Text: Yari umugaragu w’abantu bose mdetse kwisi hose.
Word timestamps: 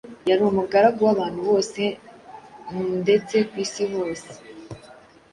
Yari 0.29 0.41
umugaragu 0.49 0.99
w’abantu 1.07 1.39
bose 1.49 1.81
mdetse 3.01 3.37
kwisi 3.49 3.83
hose. 3.91 4.29